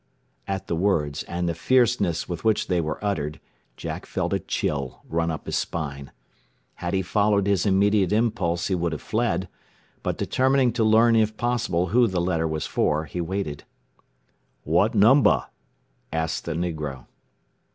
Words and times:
At 0.47 0.65
the 0.65 0.75
words, 0.75 1.21
and 1.25 1.47
the 1.47 1.53
fierceness 1.53 2.27
with 2.27 2.43
which 2.43 2.65
they 2.69 2.81
were 2.81 2.97
uttered, 3.05 3.39
Jack 3.77 4.07
felt 4.07 4.33
a 4.33 4.39
chill 4.39 5.03
run 5.07 5.29
up 5.29 5.45
his 5.45 5.57
spine. 5.57 6.11
Had 6.73 6.95
he 6.95 7.03
followed 7.03 7.45
his 7.45 7.67
immediate 7.67 8.11
impulse 8.11 8.65
he 8.65 8.73
would 8.73 8.93
have 8.93 9.01
fled. 9.03 9.47
But 10.01 10.17
determining 10.17 10.73
to 10.73 10.83
learn 10.83 11.15
if 11.15 11.37
possible 11.37 11.89
who 11.89 12.07
the 12.07 12.19
letter 12.19 12.47
was 12.47 12.65
for, 12.65 13.05
he 13.05 13.21
waited. 13.21 13.63
"What 14.63 14.95
numbah?" 14.95 15.49
asked 16.11 16.45
the 16.45 16.53
negro. 16.55 17.05